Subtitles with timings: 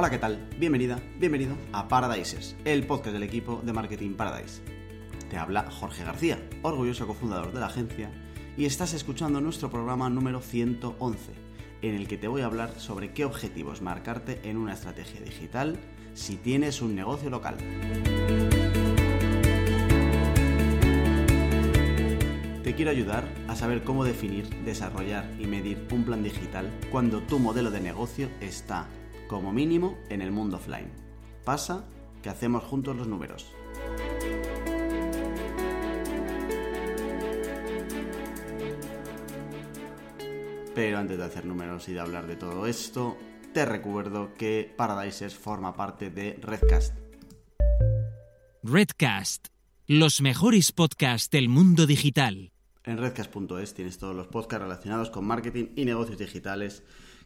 [0.00, 0.48] Hola, ¿qué tal?
[0.56, 4.62] Bienvenida, bienvenido a Paradises, el podcast del equipo de Marketing Paradise.
[5.28, 8.10] Te habla Jorge García, orgulloso cofundador de la agencia,
[8.56, 11.32] y estás escuchando nuestro programa número 111,
[11.82, 15.78] en el que te voy a hablar sobre qué objetivos marcarte en una estrategia digital
[16.14, 17.58] si tienes un negocio local.
[22.64, 27.38] Te quiero ayudar a saber cómo definir, desarrollar y medir un plan digital cuando tu
[27.38, 28.88] modelo de negocio está
[29.30, 30.90] como mínimo en el mundo offline.
[31.44, 31.84] Pasa
[32.20, 33.46] que hacemos juntos los números.
[40.74, 43.16] Pero antes de hacer números y de hablar de todo esto,
[43.54, 46.96] te recuerdo que Paradises forma parte de Redcast.
[48.64, 49.46] Redcast,
[49.86, 52.50] los mejores podcasts del mundo digital.
[52.82, 56.82] En redcast.es tienes todos los podcasts relacionados con marketing y negocios digitales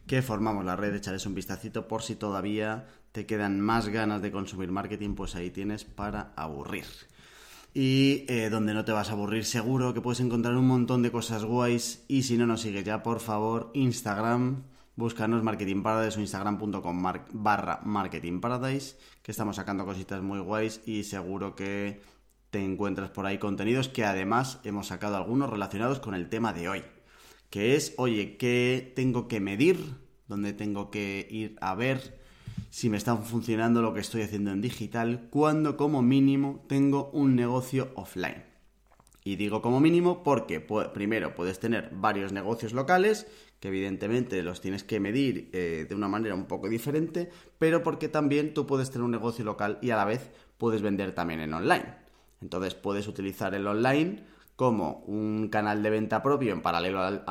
[0.07, 4.31] que formamos la red, echarles un vistacito por si todavía te quedan más ganas de
[4.31, 6.85] consumir marketing, pues ahí tienes para aburrir.
[7.73, 11.11] Y eh, donde no te vas a aburrir seguro que puedes encontrar un montón de
[11.11, 14.63] cosas guays y si no nos sigues ya, por favor, Instagram,
[14.95, 21.03] búscanos Marketing Paradise o instagram.com barra Marketing Paradise, que estamos sacando cositas muy guays y
[21.03, 22.01] seguro que
[22.49, 26.69] te encuentras por ahí contenidos que además hemos sacado algunos relacionados con el tema de
[26.69, 26.83] hoy
[27.49, 29.77] que es, oye, ¿qué tengo que medir?
[30.27, 32.19] ¿Dónde tengo que ir a ver
[32.69, 35.27] si me está funcionando lo que estoy haciendo en digital?
[35.29, 38.43] Cuando como mínimo tengo un negocio offline.
[39.23, 43.25] Y digo como mínimo porque primero puedes tener varios negocios locales,
[43.59, 48.07] que evidentemente los tienes que medir eh, de una manera un poco diferente, pero porque
[48.07, 51.55] también tú puedes tener un negocio local y a la vez puedes vender también en
[51.55, 51.95] online.
[52.39, 54.23] Entonces puedes utilizar el online
[54.55, 57.23] como un canal de venta propio en paralelo al,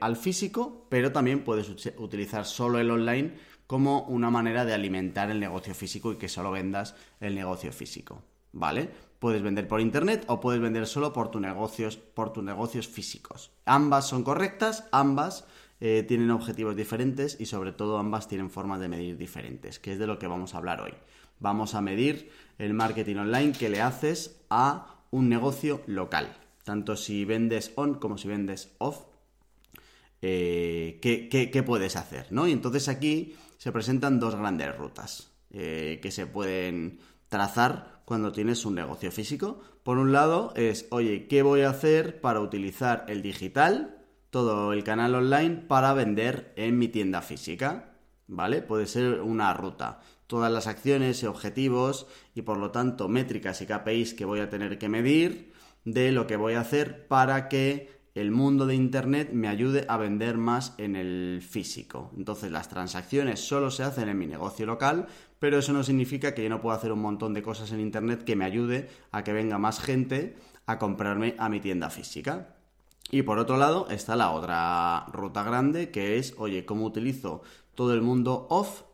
[0.00, 3.32] al, físico, pero también puedes utilizar solo el online
[3.66, 8.22] como una manera de alimentar el negocio físico y que solo vendas el negocio físico,
[8.52, 8.90] ¿vale?
[9.18, 13.52] Puedes vender por internet o puedes vender solo por, tus negocios, por tus negocios físicos.
[13.64, 15.44] Ambas son correctas, ambas
[15.80, 19.98] eh, tienen objetivos diferentes y sobre todo ambas tienen formas de medir diferentes, que es
[19.98, 20.94] de lo que vamos a hablar hoy.
[21.40, 26.34] Vamos a medir el marketing online que le haces a un negocio local.
[26.64, 29.04] Tanto si vendes on como si vendes off,
[30.20, 32.26] eh, ¿qué, puedes hacer?
[32.30, 32.48] ¿no?
[32.48, 38.64] Y entonces aquí se presentan dos grandes rutas eh, que se pueden trazar cuando tienes
[38.64, 39.60] un negocio físico.
[39.82, 43.98] Por un lado es, oye, ¿qué voy a hacer para utilizar el digital,
[44.30, 47.96] todo el canal online, para vender en mi tienda física?
[48.28, 48.62] ¿Vale?
[48.62, 50.00] Puede ser una ruta
[50.32, 54.48] todas las acciones y objetivos y por lo tanto métricas y KPIs que voy a
[54.48, 55.52] tener que medir
[55.84, 59.98] de lo que voy a hacer para que el mundo de Internet me ayude a
[59.98, 62.10] vender más en el físico.
[62.16, 65.06] Entonces las transacciones solo se hacen en mi negocio local,
[65.38, 68.24] pero eso no significa que yo no pueda hacer un montón de cosas en Internet
[68.24, 72.56] que me ayude a que venga más gente a comprarme a mi tienda física.
[73.10, 77.42] Y por otro lado está la otra ruta grande que es, oye, ¿cómo utilizo
[77.74, 78.84] todo el mundo off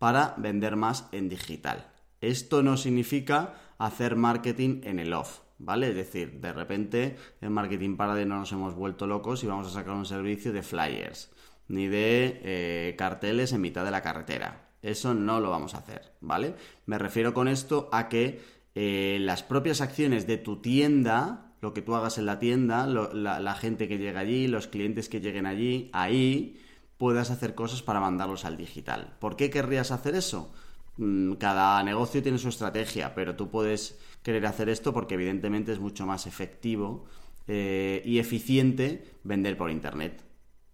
[0.00, 1.86] para vender más en digital.
[2.22, 5.90] Esto no significa hacer marketing en el off, ¿vale?
[5.90, 9.70] Es decir, de repente en Marketing Paradise no nos hemos vuelto locos y vamos a
[9.70, 11.30] sacar un servicio de flyers,
[11.68, 14.70] ni de eh, carteles en mitad de la carretera.
[14.80, 16.54] Eso no lo vamos a hacer, ¿vale?
[16.86, 18.40] Me refiero con esto a que
[18.74, 23.54] eh, las propias acciones de tu tienda, lo que tú hagas en la tienda, la
[23.54, 26.58] gente que llega allí, los clientes que lleguen allí, ahí,
[27.00, 29.16] puedas hacer cosas para mandarlos al digital.
[29.20, 30.52] ¿Por qué querrías hacer eso?
[30.98, 35.80] Mm, cada negocio tiene su estrategia, pero tú puedes querer hacer esto porque evidentemente es
[35.80, 37.06] mucho más efectivo
[37.48, 40.22] eh, y eficiente vender por Internet.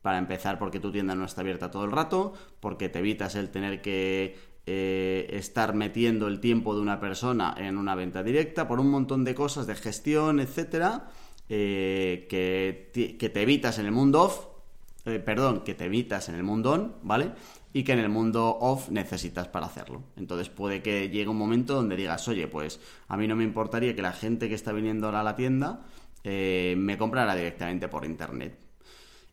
[0.02, 3.50] Para empezar, porque tu tienda no está abierta todo el rato, porque te evitas el
[3.50, 4.36] tener que
[4.66, 9.22] eh, estar metiendo el tiempo de una persona en una venta directa, por un montón
[9.22, 11.08] de cosas de gestión, etcétera,
[11.48, 14.55] eh, que, que te evitas en el mundo off
[15.06, 17.32] eh, perdón, que te evitas en el mundo on, ¿vale?
[17.72, 20.02] Y que en el mundo off necesitas para hacerlo.
[20.16, 23.94] Entonces puede que llegue un momento donde digas, oye, pues a mí no me importaría
[23.94, 25.80] que la gente que está viniendo ahora a la tienda
[26.24, 28.65] eh, me comprara directamente por internet.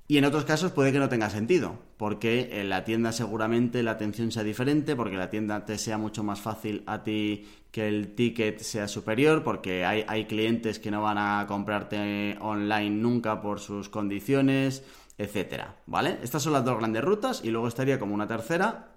[0.07, 3.91] Y en otros casos puede que no tenga sentido, porque en la tienda seguramente la
[3.91, 8.13] atención sea diferente, porque la tienda te sea mucho más fácil a ti que el
[8.13, 13.61] ticket sea superior, porque hay, hay clientes que no van a comprarte online nunca por
[13.61, 14.83] sus condiciones,
[15.17, 16.19] etcétera, ¿vale?
[16.21, 18.89] Estas son las dos grandes rutas y luego estaría como una tercera,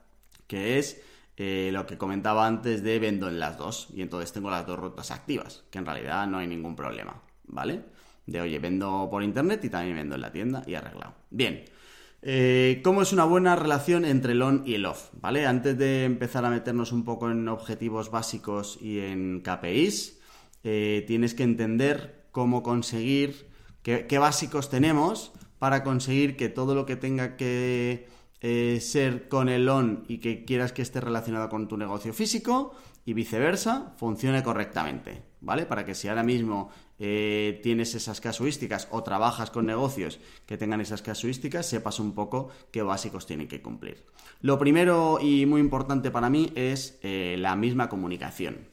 [0.48, 1.00] que es
[1.36, 4.78] eh, lo que comentaba antes de vendo en las dos y entonces tengo las dos
[4.78, 7.84] rutas activas, que en realidad no hay ningún problema, ¿vale?
[8.26, 11.14] De oye, vendo por internet y también vendo en la tienda y arreglado.
[11.30, 11.64] Bien,
[12.22, 15.10] Eh, ¿Cómo es una buena relación entre el on y el off?
[15.20, 15.46] ¿Vale?
[15.46, 20.18] Antes de empezar a meternos un poco en objetivos básicos y en KPIs,
[20.64, 23.48] eh, tienes que entender cómo conseguir,
[23.82, 28.08] qué, básicos tenemos para conseguir que todo lo que tenga que
[28.40, 32.74] eh, ser con el on y que quieras que esté relacionado con tu negocio físico
[33.04, 35.64] y viceversa, funcione correctamente, ¿vale?
[35.66, 40.80] Para que si ahora mismo eh, tienes esas casuísticas o trabajas con negocios que tengan
[40.80, 44.04] esas casuísticas, sepas un poco qué básicos tienen que cumplir.
[44.40, 48.68] Lo primero y muy importante para mí es eh, la misma comunicación.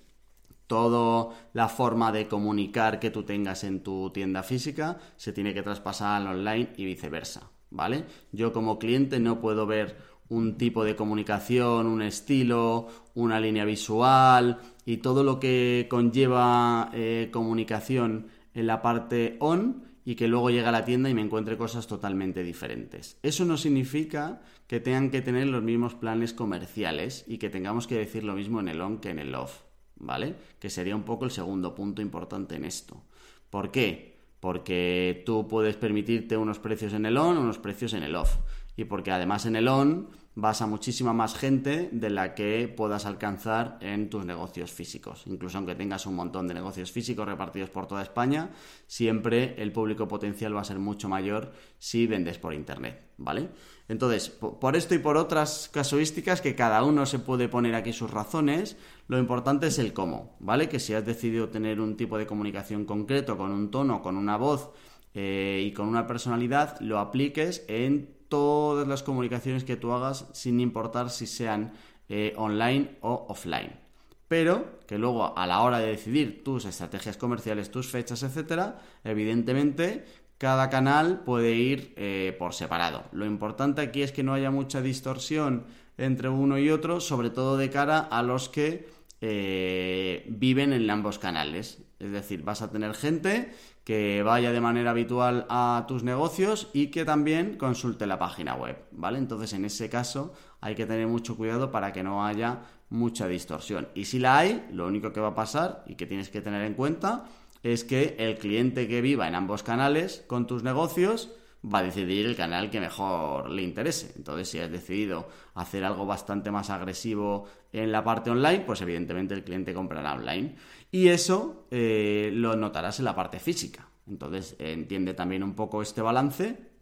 [0.68, 5.62] Toda la forma de comunicar que tú tengas en tu tienda física se tiene que
[5.62, 8.06] traspasar al online y viceversa, ¿vale?
[8.32, 14.60] Yo como cliente no puedo ver un tipo de comunicación, un estilo, una línea visual
[14.86, 20.70] y todo lo que conlleva eh, comunicación en la parte on y que luego llega
[20.70, 23.18] a la tienda y me encuentre cosas totalmente diferentes.
[23.22, 27.98] Eso no significa que tengan que tener los mismos planes comerciales y que tengamos que
[27.98, 29.62] decir lo mismo en el on que en el off,
[29.98, 30.36] ¿vale?
[30.60, 33.04] Que sería un poco el segundo punto importante en esto.
[33.52, 34.18] ¿Por qué?
[34.40, 38.38] Porque tú puedes permitirte unos precios en el on, unos precios en el off.
[38.76, 43.06] Y porque además en el on vas a muchísima más gente de la que puedas
[43.06, 45.24] alcanzar en tus negocios físicos.
[45.28, 48.50] Incluso aunque tengas un montón de negocios físicos repartidos por toda España,
[48.88, 53.50] siempre el público potencial va a ser mucho mayor si vendes por Internet, ¿vale?
[53.88, 58.10] Entonces, por esto y por otras casuísticas que cada uno se puede poner aquí sus
[58.10, 58.78] razones,
[59.08, 60.68] lo importante es el cómo, ¿vale?
[60.68, 64.38] Que si has decidido tener un tipo de comunicación concreto, con un tono, con una
[64.38, 64.72] voz
[65.14, 70.60] eh, y con una personalidad, lo apliques en todas las comunicaciones que tú hagas sin
[70.60, 71.74] importar si sean
[72.10, 73.80] eh, online o offline.
[74.28, 80.06] Pero que luego a la hora de decidir tus estrategias comerciales, tus fechas, etcétera, evidentemente
[80.40, 83.04] cada canal puede ir eh, por separado.
[83.12, 85.68] Lo importante aquí es que no haya mucha distorsión
[86.00, 88.90] entre uno y otro, sobre todo de cara a los que
[89.26, 91.82] eh, viven en ambos canales.
[91.98, 93.54] Es decir, vas a tener gente
[93.86, 98.84] que vaya de manera habitual a tus negocios y que también consulte la página web,
[98.92, 99.20] ¿vale?
[99.20, 103.88] Entonces, en ese caso, hay que tener mucho cuidado para que no haya mucha distorsión.
[103.96, 106.62] Y si la hay, lo único que va a pasar y que tienes que tener
[106.64, 107.24] en cuenta
[107.64, 111.32] es que el cliente que viva en ambos canales con tus negocios
[111.64, 114.14] va a decidir el canal que mejor le interese.
[114.16, 119.34] Entonces, si has decidido hacer algo bastante más agresivo en la parte online, pues evidentemente
[119.34, 120.56] el cliente comprará online.
[120.92, 123.88] Y eso eh, lo notarás en la parte física.
[124.08, 126.74] Entonces, entiende también un poco este balance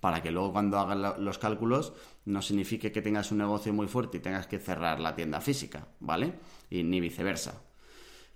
[0.00, 1.92] para que luego cuando hagas los cálculos
[2.24, 5.86] no signifique que tengas un negocio muy fuerte y tengas que cerrar la tienda física,
[6.00, 6.34] ¿vale?
[6.70, 7.62] Y ni viceversa.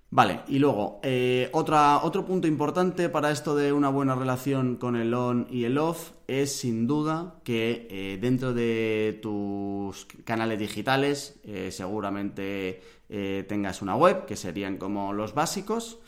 [0.08, 4.94] Vale, y luego, eh, otra, otro punto importante para esto de una buena relación con
[4.94, 11.40] el on y el off es sin duda que eh, dentro de tus canales digitales
[11.44, 15.98] eh, seguramente tengas una web, que serían como los básicos.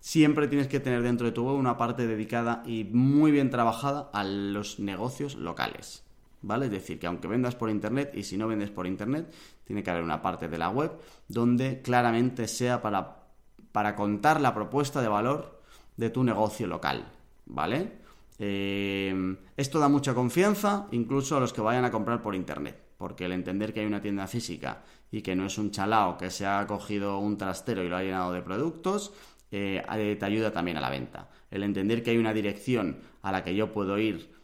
[0.00, 4.10] Siempre tienes que tener dentro de tu web una parte dedicada y muy bien trabajada
[4.12, 6.04] a los negocios locales.
[6.42, 6.66] ¿Vale?
[6.66, 9.32] Es decir, que aunque vendas por internet y si no vendes por internet,
[9.64, 10.92] tiene que haber una parte de la web
[11.28, 13.27] donde claramente sea para
[13.72, 15.60] para contar la propuesta de valor
[15.96, 17.04] de tu negocio local,
[17.46, 17.92] ¿vale?
[18.38, 23.24] Eh, esto da mucha confianza incluso a los que vayan a comprar por internet, porque
[23.24, 26.46] el entender que hay una tienda física y que no es un chalao que se
[26.46, 29.12] ha cogido un trastero y lo ha llenado de productos,
[29.50, 31.30] eh, eh, te ayuda también a la venta.
[31.50, 34.36] El entender que hay una dirección a la que yo puedo ir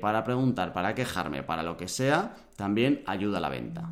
[0.00, 3.90] para preguntar, para quejarme, para lo que sea, también ayuda a la venta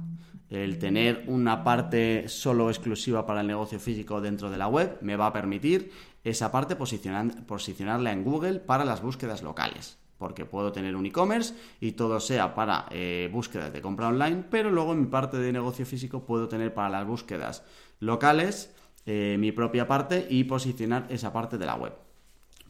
[0.55, 5.17] el tener una parte solo exclusiva para el negocio físico dentro de la web me
[5.17, 5.93] va a permitir
[6.23, 9.99] esa parte posicionarla en Google para las búsquedas locales.
[10.19, 14.71] Porque puedo tener un e-commerce y todo sea para eh, búsquedas de compra online, pero
[14.71, 17.65] luego en mi parte de negocio físico puedo tener para las búsquedas
[18.01, 18.75] locales
[19.07, 21.93] eh, mi propia parte y posicionar esa parte de la web.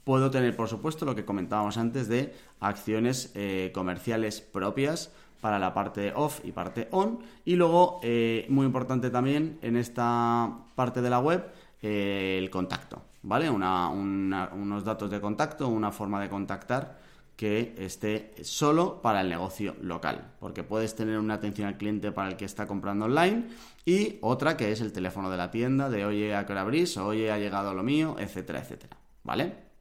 [0.05, 5.75] Puedo tener, por supuesto, lo que comentábamos antes de acciones eh, comerciales propias para la
[5.75, 7.19] parte off y parte on.
[7.45, 11.45] Y luego, eh, muy importante también en esta parte de la web,
[11.83, 13.51] eh, el contacto, ¿vale?
[13.51, 16.99] unos datos de contacto, una forma de contactar
[17.37, 22.29] que esté solo para el negocio local, porque puedes tener una atención al cliente para
[22.29, 23.49] el que está comprando online
[23.85, 26.97] y otra que es el teléfono de la tienda de oye a qué hora abrís,
[26.97, 29.74] oye ha llegado lo mío, etcétera, etcétera, ¿vale?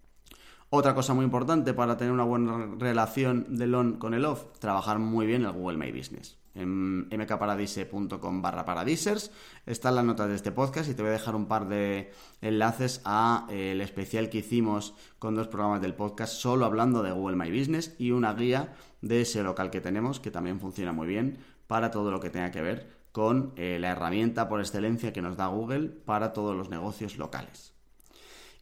[0.75, 4.98] Otra cosa muy importante para tener una buena relación del on con el off, trabajar
[4.98, 6.39] muy bien el Google My Business.
[6.56, 9.30] En mkparadise.com barra paradisers
[9.68, 12.12] están las notas de este podcast y te voy a dejar un par de
[12.42, 17.12] enlaces a eh, el especial que hicimos con dos programas del podcast solo hablando de
[17.12, 21.06] Google My Business y una guía de ese local que tenemos que también funciona muy
[21.06, 21.38] bien
[21.68, 25.38] para todo lo que tenga que ver con eh, la herramienta por excelencia que nos
[25.38, 27.73] da Google para todos los negocios locales.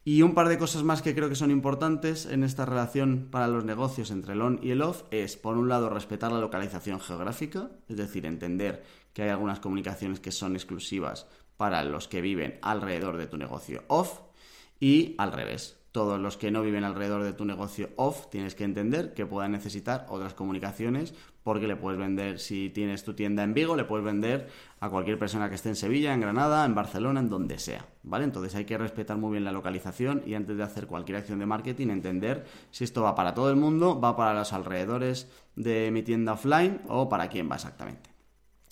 [0.04, 3.46] Y un par de cosas más que creo que son importantes en esta relación para
[3.46, 6.98] los negocios entre el on y el off es, por un lado, respetar la localización
[6.98, 8.82] geográfica, es decir, entender
[9.12, 13.84] que hay algunas comunicaciones que son exclusivas para los que viven alrededor de tu negocio
[13.86, 14.18] off
[14.80, 18.64] y al revés todos los que no viven alrededor de tu negocio off, tienes que
[18.64, 23.52] entender que puedan necesitar otras comunicaciones porque le puedes vender, si tienes tu tienda en
[23.52, 24.48] Vigo, le puedes vender
[24.80, 28.24] a cualquier persona que esté en Sevilla, en Granada, en Barcelona, en donde sea, ¿vale?
[28.24, 31.46] Entonces hay que respetar muy bien la localización y antes de hacer cualquier acción de
[31.46, 36.02] marketing entender si esto va para todo el mundo, va para los alrededores de mi
[36.02, 38.10] tienda offline o para quién va exactamente.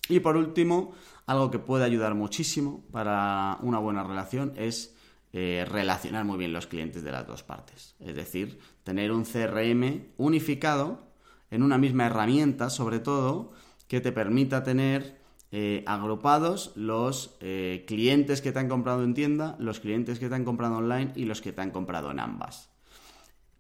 [0.08, 0.92] Y por último,
[1.26, 4.96] algo que puede ayudar muchísimo para una buena relación es
[5.32, 7.94] eh, relacionar muy bien los clientes de las dos partes.
[8.00, 11.06] Es decir, tener un CRM unificado
[11.52, 13.52] en una misma herramienta, sobre todo,
[13.86, 15.20] que te permita tener
[15.52, 20.34] eh, agrupados los eh, clientes que te han comprado en tienda, los clientes que te
[20.34, 22.70] han comprado online y los que te han comprado en ambas.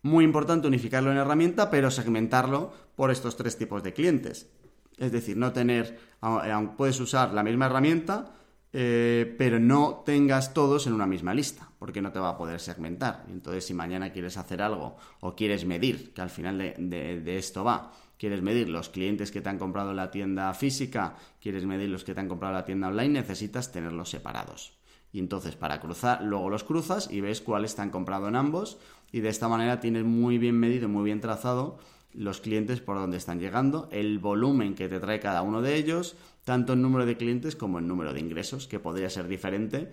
[0.02, 4.50] Muy importante unificarlo en herramienta, pero segmentarlo por estos tres tipos de clientes.
[4.98, 5.98] Es decir, no tener,
[6.76, 8.32] puedes usar la misma herramienta,
[8.72, 12.60] eh, pero no tengas todos en una misma lista, porque no te va a poder
[12.60, 13.24] segmentar.
[13.28, 17.92] Entonces, si mañana quieres hacer algo o quieres medir, que al final de, esto va,
[18.16, 22.04] quieres medir los clientes que te han comprado en la tienda física, quieres medir los
[22.04, 24.78] que te han comprado en la tienda online, necesitas tenerlos separados.
[25.12, 28.78] Y entonces, para cruzar, luego los cruzas y ves cuáles te han comprado en ambos,
[29.10, 31.78] y de esta manera tienes muy bien medido, muy bien trazado
[32.12, 36.16] los clientes por donde están llegando, el volumen que te trae cada uno de ellos,
[36.44, 39.90] tanto en número de clientes como en número de ingresos, que podría ser diferente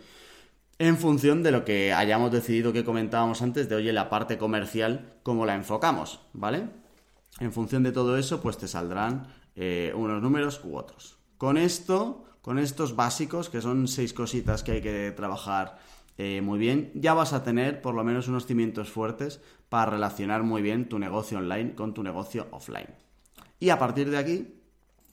[0.80, 5.14] en función de lo que hayamos decidido que comentábamos antes de, oye, la parte comercial,
[5.24, 6.70] cómo la enfocamos, ¿vale?
[7.40, 11.18] En función de todo eso, pues te saldrán eh, unos números u otros.
[11.38, 15.80] Con esto, con estos básicos, que son seis cositas que hay que trabajar
[16.18, 20.42] eh, muy bien, ya vas a tener por lo menos unos cimientos fuertes para relacionar
[20.42, 22.88] muy bien tu negocio online con tu negocio offline.
[23.60, 24.48] Y a partir de aquí,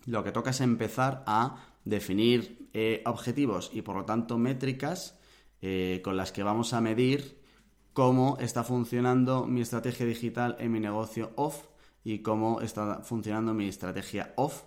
[0.06, 5.18] lo que toca es empezar a definir eh, objetivos y por lo tanto métricas
[5.61, 7.38] eh, con las que vamos a medir
[7.92, 11.66] cómo está funcionando mi estrategia digital en mi negocio off
[12.02, 14.62] y cómo está funcionando mi estrategia off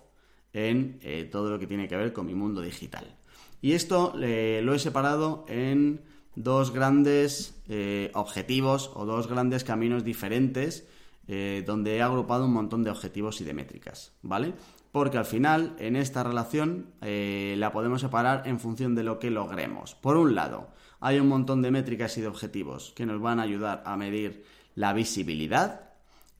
[0.52, 0.98] en
[1.30, 3.16] todo lo que tiene que ver con mi mundo digital.
[3.60, 6.00] Y esto lo he separado en
[6.42, 10.86] dos grandes eh, objetivos o dos grandes caminos diferentes
[11.26, 14.54] eh, donde he agrupado un montón de objetivos y de métricas, ¿vale?
[14.92, 19.30] Porque al final en esta relación eh, la podemos separar en función de lo que
[19.30, 19.94] logremos.
[19.94, 20.68] Por un lado,
[21.00, 24.44] hay un montón de métricas y de objetivos que nos van a ayudar a medir
[24.74, 25.88] la visibilidad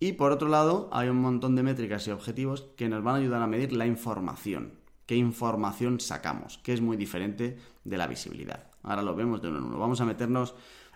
[0.00, 3.18] y por otro lado, hay un montón de métricas y objetivos que nos van a
[3.18, 4.74] ayudar a medir la información.
[5.06, 6.58] ¿Qué información sacamos?
[6.58, 8.70] Que es muy diferente de la visibilidad.
[8.88, 9.78] Ahora lo vemos de uno en uno.
[9.78, 10.54] Vamos a meternos,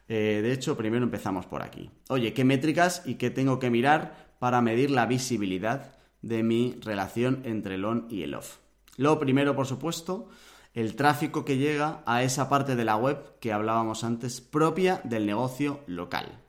[0.08, 1.90] eh, de hecho, primero empezamos por aquí.
[2.08, 7.42] Oye, ¿qué métricas y qué tengo que mirar para medir la visibilidad de mi relación
[7.44, 8.56] entre el on y el off?
[8.96, 10.30] Lo primero, por supuesto,
[10.72, 15.26] el tráfico que llega a esa parte de la web que hablábamos antes propia del
[15.26, 16.40] negocio local.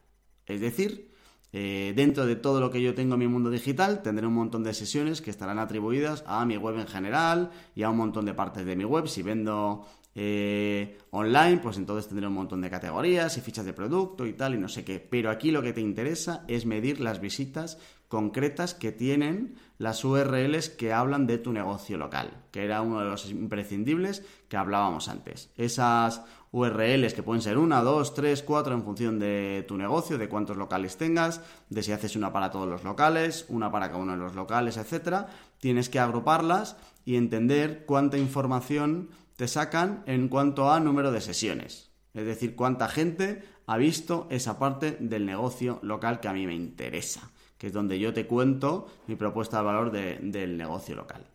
[0.45, 1.11] Es decir,
[1.51, 4.63] eh, dentro de todo lo que yo tengo en mi mundo digital, tendré un montón
[4.63, 8.33] de sesiones que estarán atribuidas a mi web en general y a un montón de
[8.33, 9.07] partes de mi web.
[9.07, 9.85] Si vendo
[10.15, 14.55] eh, online, pues entonces tendré un montón de categorías y fichas de producto y tal
[14.55, 14.99] y no sé qué.
[14.99, 20.69] Pero aquí lo que te interesa es medir las visitas concretas que tienen las URLs
[20.69, 25.49] que hablan de tu negocio local, que era uno de los imprescindibles que hablábamos antes.
[25.57, 30.29] Esas URLs que pueden ser una, dos, tres, cuatro en función de tu negocio, de
[30.29, 34.11] cuántos locales tengas, de si haces una para todos los locales, una para cada uno
[34.11, 35.27] de los locales, etcétera,
[35.57, 41.91] tienes que agruparlas y entender cuánta información te sacan en cuanto a número de sesiones.
[42.13, 46.53] Es decir, cuánta gente ha visto esa parte del negocio local que a mí me
[46.53, 51.25] interesa, que es donde yo te cuento mi propuesta de valor del negocio local.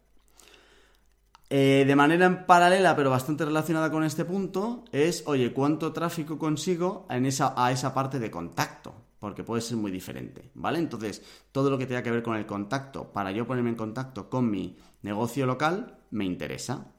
[1.51, 7.07] Eh, de manera paralela, pero bastante relacionada con este punto, es, oye, ¿cuánto tráfico consigo
[7.09, 8.95] en esa, a esa parte de contacto?
[9.19, 10.79] Porque puede ser muy diferente, ¿vale?
[10.79, 14.29] Entonces, todo lo que tenga que ver con el contacto, para yo ponerme en contacto
[14.29, 16.93] con mi negocio local, me interesa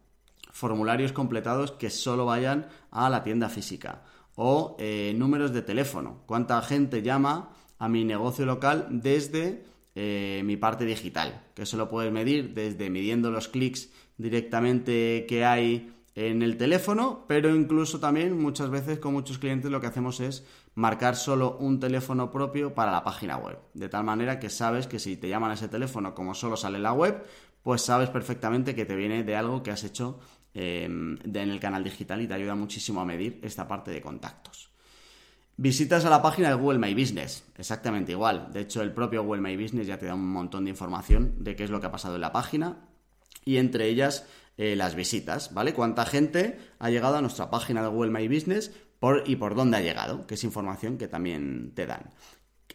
[0.50, 4.04] formularios completados que solo vayan a la tienda física
[4.36, 6.24] o eh, números de teléfono.
[6.26, 9.64] ¿Cuánta gente llama a mi negocio local desde
[9.96, 15.44] eh, mi parte digital, que eso lo puedes medir desde midiendo los clics directamente que
[15.44, 20.20] hay en el teléfono, pero incluso también muchas veces con muchos clientes lo que hacemos
[20.20, 24.88] es marcar solo un teléfono propio para la página web, de tal manera que sabes
[24.88, 27.24] que si te llaman a ese teléfono como solo sale la web,
[27.64, 30.20] pues sabes perfectamente que te viene de algo que has hecho
[30.54, 34.70] em, en el canal digital y te ayuda muchísimo a medir esta parte de contactos.
[35.58, 38.50] Visitas a la página de Google My Business, exactamente igual.
[38.54, 41.56] De hecho, el propio Google My Business ya te da un montón de información de
[41.58, 42.78] qué es lo que ha pasado en la página
[43.44, 44.26] y entre ellas
[44.58, 45.74] eh, las visitas, ¿vale?
[45.74, 49.78] Cuánta gente ha llegado a nuestra página de Google My Business por, y por dónde
[49.78, 52.10] ha llegado, que es información que también te dan.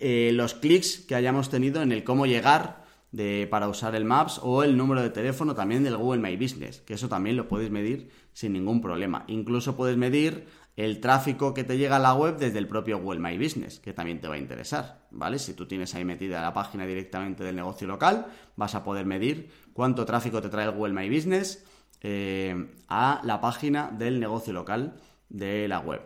[0.00, 2.83] Eh, los clics que hayamos tenido en el cómo llegar
[3.14, 6.80] de, para usar el Maps o el número de teléfono también del Google My Business,
[6.80, 9.25] que eso también lo puedes medir sin ningún problema.
[9.28, 13.21] Incluso puedes medir el tráfico que te llega a la web desde el propio Google
[13.21, 15.38] My Business, que también te va a interesar, ¿vale?
[15.38, 19.49] Si tú tienes ahí metida la página directamente del negocio local, vas a poder medir
[19.73, 21.64] cuánto tráfico te trae el Google My Business,
[22.00, 24.97] eh, a la página del negocio local
[25.28, 26.00] de la web.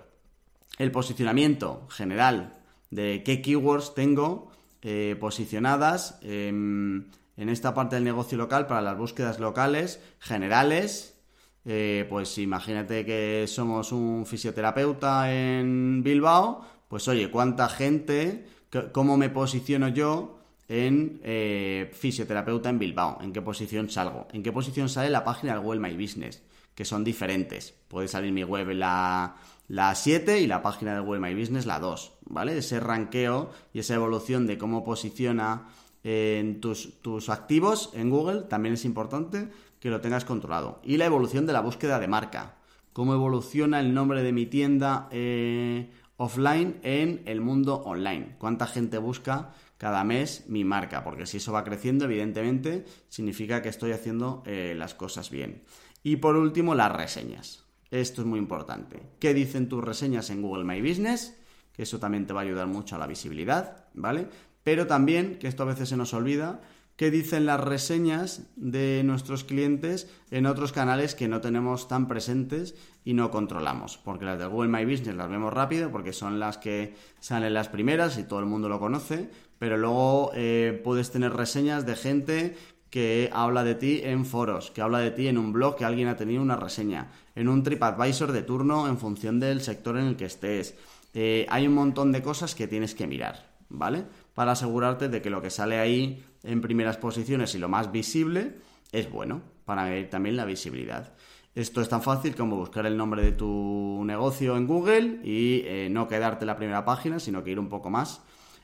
[0.77, 2.61] El posicionamiento general
[2.91, 4.51] de qué keywords tengo
[4.83, 11.19] eh, posicionadas en esta parte del negocio local para las búsquedas locales generales.
[11.65, 18.47] Eh, pues imagínate que somos un fisioterapeuta en Bilbao, pues oye, ¿cuánta gente,
[18.93, 24.51] cómo me posiciono yo en eh, fisioterapeuta en Bilbao, en qué posición salgo, en qué
[24.51, 26.43] posición sale la página del Google My Business,
[26.79, 27.75] que son diferentes.
[27.89, 29.35] Puede salir mi web la,
[29.67, 32.57] la 7 y la página del Google My Business la 2, ¿vale?
[32.57, 35.71] Ese ranqueo y esa evolución de cómo posiciona
[36.05, 39.49] en tus, tus, activos en Google también es importante
[39.81, 40.81] que lo tengas controlado.
[40.85, 42.59] Y la evolución de la búsqueda de marca.
[42.93, 48.37] Cómo evoluciona el nombre de mi tienda eh, offline en el mundo online.
[48.39, 53.69] Cuánta gente busca cada mes mi marca, porque si eso va creciendo, evidentemente, significa que
[53.69, 55.63] estoy haciendo eh, las cosas bien.
[56.03, 57.65] Y por último, las reseñas.
[57.91, 59.03] Esto es muy importante.
[59.19, 61.37] ¿Qué dicen tus reseñas en Google My Business?
[61.73, 64.29] Que eso también te va a ayudar mucho a la visibilidad, ¿vale?
[64.63, 66.61] Pero también, que esto a veces se nos olvida,
[66.97, 72.75] qué dicen las reseñas de nuestros clientes en otros canales que no tenemos tan presentes
[73.05, 73.99] y no controlamos.
[73.99, 77.69] Porque las de Google My Business las vemos rápido porque son las que salen las
[77.69, 82.57] primeras y todo el mundo lo conoce, pero luego eh, puedes tener reseñas de gente
[82.91, 86.09] que habla de ti en foros, que habla de ti en un blog que alguien
[86.09, 90.17] ha tenido una reseña, en un TripAdvisor de turno en función del sector en el
[90.17, 90.75] que estés.
[91.15, 94.05] Eh, hay un montón de cosas que tienes que mirar, ¿vale?
[94.35, 98.57] Para asegurarte de que lo que sale ahí en primeras posiciones y lo más visible
[98.93, 101.13] es bueno para medir también la visibilidad.
[101.55, 105.89] Esto es tan fácil como buscar el nombre de tu negocio en Google y eh,
[105.91, 108.23] no quedarte en la primera página, sino que ir un poco más.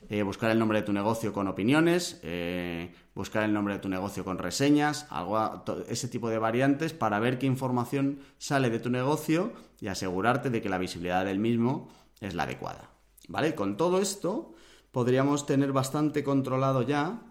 [0.09, 3.89] Eh, buscar el nombre de tu negocio con opiniones, eh, buscar el nombre de tu
[3.89, 8.91] negocio con reseñas, algo, ese tipo de variantes para ver qué información sale de tu
[8.91, 11.89] negocio y asegurarte de que la visibilidad del mismo
[12.21, 12.91] es la adecuada.
[13.27, 13.55] ¿Vale?
[13.55, 14.53] Con todo esto
[14.91, 17.21] podríamos tener bastante controlado ya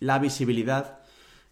[0.00, 0.98] la visibilidad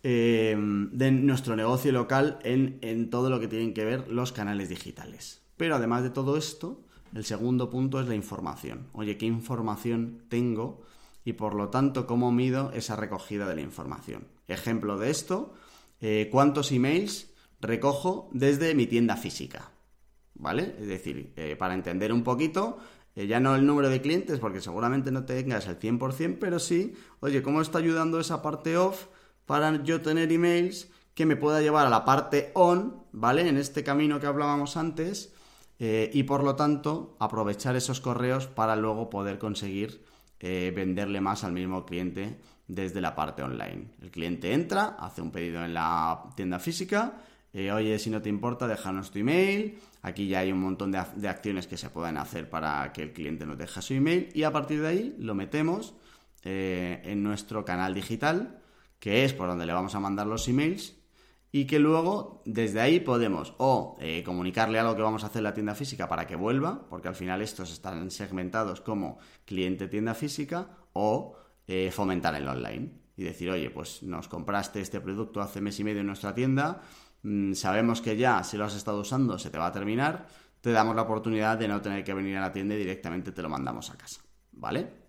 [0.02, 4.68] eh, de nuestro negocio local en, en todo lo que tienen que ver los canales
[4.68, 5.42] digitales.
[5.56, 6.82] Pero además de todo esto,
[7.14, 8.88] el segundo punto es la información.
[8.92, 10.82] Oye, ¿qué información tengo?
[11.24, 14.28] Y por lo tanto, ¿cómo mido esa recogida de la información?
[14.48, 15.54] Ejemplo de esto,
[16.00, 19.70] eh, ¿cuántos emails recojo desde mi tienda física?
[20.34, 20.76] ¿Vale?
[20.78, 22.78] Es decir, eh, para entender un poquito,
[23.16, 26.94] eh, ya no el número de clientes, porque seguramente no tengas el 100%, pero sí,
[27.20, 29.06] oye, ¿cómo está ayudando esa parte off
[29.46, 33.48] para yo tener emails que me pueda llevar a la parte on, ¿vale?
[33.48, 35.32] En este camino que hablábamos antes,
[35.78, 40.04] eh, y por lo tanto aprovechar esos correos para luego poder conseguir
[40.40, 43.92] eh, venderle más al mismo cliente desde la parte online.
[44.02, 47.22] El cliente entra, hace un pedido en la tienda física,
[47.72, 51.66] oye, si no te importa, déjanos tu email, Aquí ya hay un montón de, acciones
[51.66, 54.80] que se pueden hacer para que el cliente nos deje su email y a partir
[54.80, 55.94] de ahí lo metemos
[56.44, 58.62] eh, en nuestro canal digital,
[59.00, 60.94] que es por donde le vamos a mandar los emails
[61.56, 65.54] y que luego desde ahí podemos o eh, comunicarle algo que vamos a hacer la
[65.54, 70.68] tienda física para que vuelva, porque al final estos están segmentados como cliente tienda física
[70.92, 75.80] o eh, fomentar el online y decir, oye, pues nos compraste este producto hace mes
[75.80, 76.82] y medio en nuestra tienda,
[77.26, 80.28] Mm, sabemos que ya si lo has estado usando se te va a terminar,
[80.60, 83.42] te damos la oportunidad de no tener que venir a la tienda y directamente te
[83.42, 84.20] lo mandamos a casa,
[84.52, 85.05] ¿vale?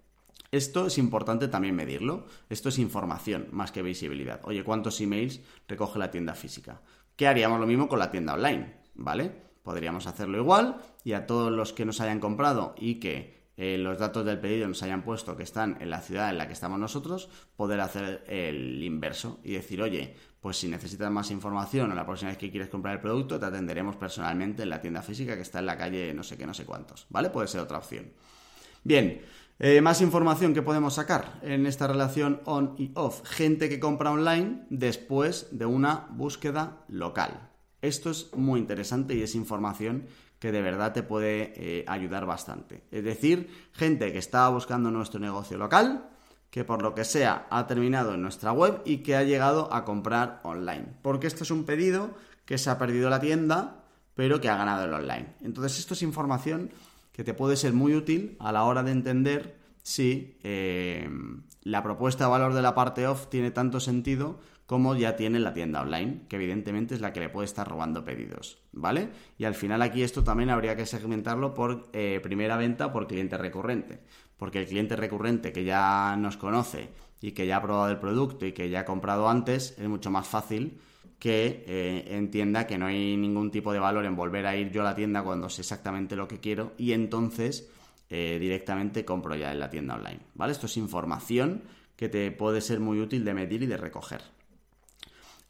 [0.52, 2.26] Esto es importante también medirlo.
[2.50, 4.42] Esto es información más que visibilidad.
[4.44, 6.82] Oye, ¿cuántos emails recoge la tienda física?
[7.16, 8.76] ¿Qué haríamos lo mismo con la tienda online?
[8.96, 9.32] ¿Vale?
[9.64, 13.98] Podríamos hacerlo igual y a todos los que nos hayan comprado y que eh, los
[13.98, 16.78] datos del pedido nos hayan puesto que están en la ciudad en la que estamos
[16.78, 22.06] nosotros, poder hacer el inverso y decir, oye, pues si necesitas más información o la
[22.06, 25.42] próxima vez que quieres comprar el producto, te atenderemos personalmente en la tienda física que
[25.42, 27.32] está en la calle no sé qué, no sé cuántos, ¿vale?
[27.32, 28.12] Puede ser otra opción.
[28.84, 29.22] Bien,
[29.60, 33.22] eh, más información que podemos sacar en esta relación on y off.
[33.26, 37.50] Gente que compra online después de una búsqueda local.
[37.82, 40.06] Esto es muy interesante y es información
[40.40, 42.84] que de verdad te puede eh, ayudar bastante.
[42.92, 46.08] Es decir, gente que estaba buscando nuestro negocio local,
[46.52, 49.86] que por lo que sea ha terminado en nuestra web y que ha llegado a
[49.86, 50.86] comprar online.
[51.02, 52.12] Porque esto es un pedido
[52.46, 55.36] que se ha perdido la tienda, pero que ha ganado el online.
[55.42, 56.70] Entonces, esto es información
[57.18, 61.10] que te puede ser muy útil a la hora de entender si eh,
[61.64, 65.54] la propuesta de valor de la parte off tiene tanto sentido como ya tiene la
[65.54, 69.10] tienda online, que evidentemente es la que le puede estar robando pedidos, ¿vale?
[69.40, 73.38] Y al final aquí esto también habría que segmentarlo por eh, primera venta por cliente
[73.38, 74.00] recurrente,
[74.38, 78.46] porque el cliente recurrente que ya nos conoce y que ya ha probado el producto
[78.46, 80.80] y que ya ha comprado antes, es mucho más fácil
[81.20, 84.82] que eh, entienda que no hay ningún tipo de valor en volver a ir yo
[84.82, 87.70] a la tienda cuando sé exactamente lo que quiero y entonces
[88.10, 90.52] eh, directamente compro ya en la tienda online, ¿vale?
[90.52, 91.64] Esto es información
[91.96, 94.22] que te puede ser muy útil de medir y de recoger.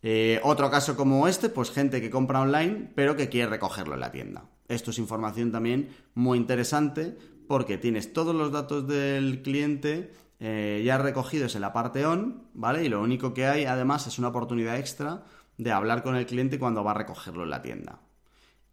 [0.01, 3.99] Eh, otro caso como este, pues gente que compra online pero que quiere recogerlo en
[3.99, 4.45] la tienda.
[4.69, 11.55] Esto es información también muy interesante porque tienes todos los datos del cliente ya recogidos
[11.55, 12.83] en la parte on, ¿vale?
[12.83, 15.23] Y lo único que hay además es una oportunidad extra
[15.57, 17.99] de hablar con el cliente cuando va a recogerlo en la tienda.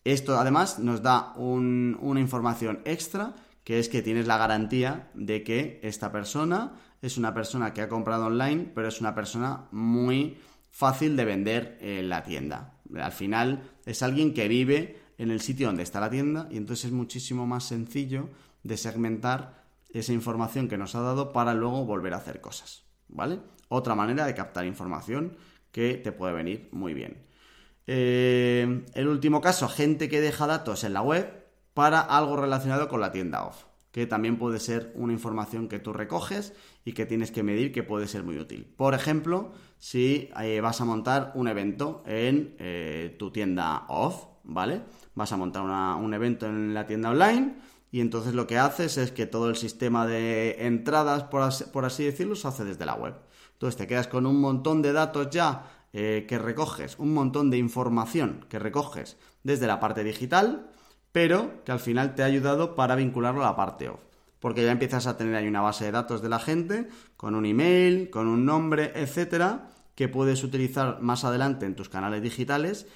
[0.04, 5.80] Esto además nos da una información extra que es que tienes la garantía de que
[5.82, 10.36] esta persona es una persona que ha comprado online, pero es una persona muy
[10.70, 12.74] fácil de vender en la tienda.
[12.94, 16.86] Al final es alguien que vive en el sitio donde está la tienda y entonces
[16.86, 18.28] es muchísimo más sencillo
[18.62, 23.40] de segmentar esa información que nos ha dado para luego volver a hacer cosas, ¿vale?
[23.68, 25.36] Otra manera de captar información
[25.74, 27.18] que te puede venir muy bien.
[27.88, 33.00] Eh, el último caso, gente que deja datos en la web para algo relacionado con
[33.00, 36.52] la tienda off que también puede ser una información que tú recoges
[36.84, 38.66] y que tienes que medir que puede ser muy útil.
[38.76, 44.82] Por ejemplo, si eh, vas a montar un evento en eh, tu tienda off, ¿vale?
[45.14, 47.54] Vas a montar un evento en la tienda online
[47.92, 52.34] y entonces lo que haces es que todo el sistema de entradas, por así, decirlo,
[52.34, 53.14] se hace desde la web.
[53.54, 57.58] Entonces te quedas con un montón de datos ya eh, que recoges, un montón de
[57.58, 60.70] información que recoges desde la parte digital
[61.14, 64.00] pero que al final te ha ayudado para vincularlo a la parte off.
[64.40, 67.46] Porque ya empiezas a tener ahí una base de datos de la gente, con un
[67.46, 72.88] email, con un nombre, etcétera, que puedes utilizar más adelante en tus canales digitales,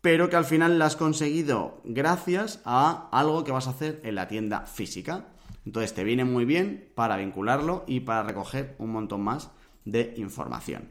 [0.00, 4.14] pero que al final la has conseguido gracias a algo que vas a hacer en
[4.14, 5.24] la tienda física.
[5.66, 9.50] Entonces te viene muy bien para vincularlo y para recoger un montón más
[9.84, 10.90] de información.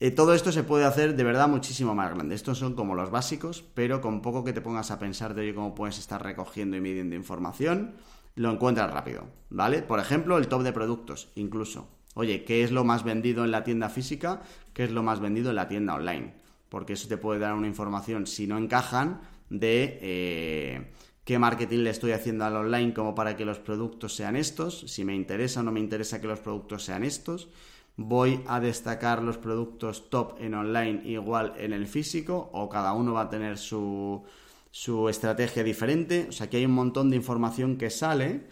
[0.00, 2.34] Eh, todo esto se puede hacer de verdad muchísimo más grande.
[2.34, 5.74] Estos son como los básicos, pero con poco que te pongas a pensar de cómo
[5.74, 7.94] puedes estar recogiendo y midiendo información,
[8.34, 9.82] lo encuentras rápido, ¿vale?
[9.82, 11.88] Por ejemplo, el top de productos, incluso.
[12.14, 14.42] Oye, ¿qué es lo más vendido en la tienda física?
[14.72, 16.34] ¿Qué es lo más vendido en la tienda online?
[16.68, 20.92] Porque eso te puede dar una información, si no encajan, de eh,
[21.24, 25.04] qué marketing le estoy haciendo al online como para que los productos sean estos, si
[25.04, 27.48] me interesa o no me interesa que los productos sean estos
[27.96, 33.12] voy a destacar los productos top en online igual en el físico o cada uno
[33.12, 34.24] va a tener su,
[34.70, 36.26] su estrategia diferente.
[36.28, 38.48] O sea que hay un montón de información que sale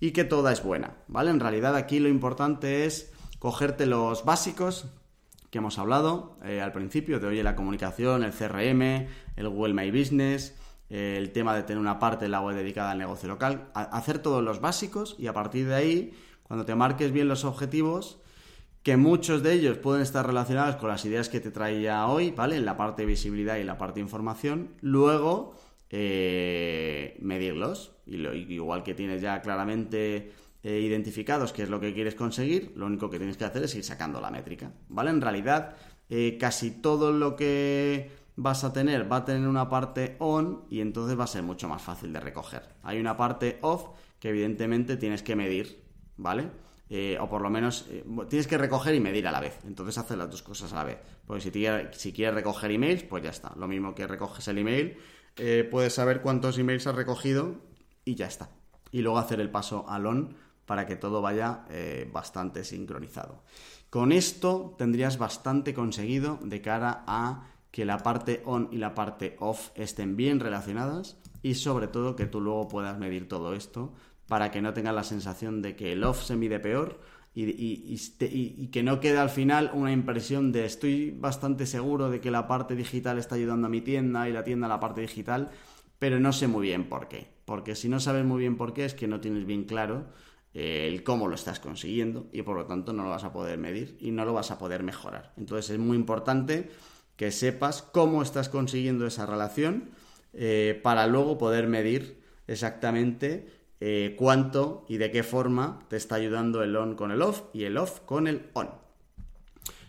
[0.00, 1.30] y que toda es buena, ¿vale?
[1.30, 4.86] En realidad aquí lo importante es cogerte los básicos
[5.50, 9.90] que hemos hablado eh, al principio de oye la comunicación, el CRM, el Google My
[9.90, 10.54] Business,
[10.90, 14.18] eh, el tema de tener una parte de la web dedicada al negocio local, hacer
[14.18, 18.20] todos los básicos y a partir de ahí, cuando te marques bien los objetivos,
[18.86, 22.54] que muchos de ellos pueden estar relacionados con las ideas que te traía hoy, ¿vale?
[22.54, 24.76] En la parte de visibilidad y la parte de información.
[24.80, 25.56] Luego,
[25.90, 27.96] eh, medirlos.
[28.06, 28.14] Y
[28.54, 30.30] igual que tienes ya claramente
[30.62, 33.74] eh, identificados qué es lo que quieres conseguir, lo único que tienes que hacer es
[33.74, 35.10] ir sacando la métrica, ¿vale?
[35.10, 35.74] En realidad,
[36.08, 40.80] eh, casi todo lo que vas a tener va a tener una parte on y
[40.80, 42.62] entonces va a ser mucho más fácil de recoger.
[42.84, 43.88] Hay una parte off
[44.20, 45.82] que evidentemente tienes que medir,
[46.16, 46.65] ¿vale?
[46.88, 49.58] Eh, o por lo menos eh, tienes que recoger y medir a la vez.
[49.66, 50.98] Entonces haces las dos cosas a la vez.
[51.26, 51.50] Porque si,
[51.98, 53.52] si quieres recoger emails, pues ya está.
[53.56, 54.96] Lo mismo que recoges el email,
[55.36, 57.56] eh, puedes saber cuántos emails has recogido
[58.04, 58.50] y ya está.
[58.92, 61.64] Y luego hacer el paso al on para que todo vaya
[62.12, 63.44] bastante sincronizado.
[63.88, 69.36] Con esto tendrías bastante conseguido de cara a que la parte on y la parte
[69.38, 73.92] off estén bien relacionadas y sobre todo que tú luego puedas medir todo esto
[74.28, 77.00] para que no tengas la sensación de que el off se mide peor
[77.34, 82.48] y, que no quede al final una impresión de estoy bastante seguro de que la
[82.48, 85.50] parte digital está ayudando a mi tienda y la tienda a la parte digital,
[85.98, 87.28] pero no sé muy bien por qué.
[87.44, 90.06] Porque si no sabes muy bien por qué es que no tienes bien claro
[90.54, 93.58] eh, el cómo lo estás consiguiendo y por lo tanto no lo vas a poder
[93.58, 95.34] medir y no lo vas a poder mejorar.
[95.36, 96.70] Entonces es muy importante
[97.16, 99.90] que sepas cómo estás consiguiendo esa relación
[100.32, 106.62] eh, para luego poder medir exactamente eh, cuánto y de qué forma te está ayudando
[106.62, 108.70] el on con el off y el off con el on.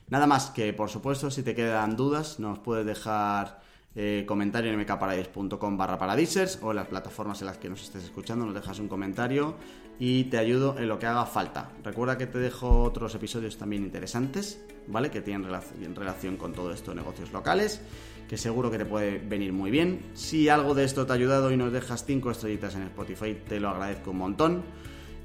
[0.09, 3.61] Nada más que, por supuesto, si te quedan dudas, nos puedes dejar
[3.95, 8.03] eh, comentario en mkparadise.com barra paradisers o en las plataformas en las que nos estés
[8.03, 9.55] escuchando, nos dejas un comentario
[9.99, 11.71] y te ayudo en lo que haga falta.
[11.83, 15.09] Recuerda que te dejo otros episodios también interesantes, ¿vale?
[15.09, 15.49] Que tienen
[15.95, 17.81] relación con todo esto de negocios locales
[18.27, 20.01] que seguro que te puede venir muy bien.
[20.13, 23.59] Si algo de esto te ha ayudado y nos dejas 5 estrellitas en Spotify, te
[23.59, 24.63] lo agradezco un montón.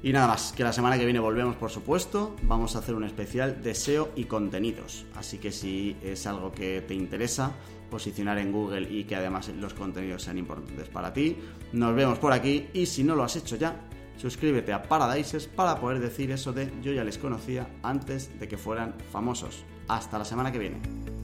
[0.03, 2.35] Y nada más, que la semana que viene volvemos, por supuesto.
[2.43, 5.05] Vamos a hacer un especial de SEO y contenidos.
[5.15, 7.53] Así que si es algo que te interesa
[7.89, 11.37] posicionar en Google y que además los contenidos sean importantes para ti,
[11.71, 12.67] nos vemos por aquí.
[12.73, 13.79] Y si no lo has hecho ya,
[14.17, 18.57] suscríbete a Paradises para poder decir eso de yo ya les conocía antes de que
[18.57, 19.63] fueran famosos.
[19.87, 21.22] Hasta la semana que viene.